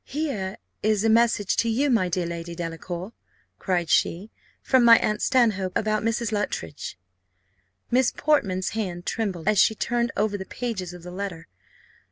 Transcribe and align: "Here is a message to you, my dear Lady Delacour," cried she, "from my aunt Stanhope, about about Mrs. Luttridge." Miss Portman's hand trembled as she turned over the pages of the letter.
"Here 0.03 0.57
is 0.81 1.03
a 1.03 1.09
message 1.09 1.55
to 1.57 1.69
you, 1.69 1.91
my 1.91 2.09
dear 2.09 2.25
Lady 2.25 2.55
Delacour," 2.55 3.13
cried 3.59 3.87
she, 3.87 4.31
"from 4.59 4.83
my 4.83 4.97
aunt 4.97 5.21
Stanhope, 5.21 5.77
about 5.77 5.99
about 6.01 6.09
Mrs. 6.11 6.31
Luttridge." 6.31 6.97
Miss 7.91 8.11
Portman's 8.11 8.69
hand 8.69 9.05
trembled 9.05 9.47
as 9.47 9.59
she 9.59 9.75
turned 9.75 10.11
over 10.17 10.39
the 10.39 10.45
pages 10.45 10.91
of 10.91 11.03
the 11.03 11.11
letter. 11.11 11.47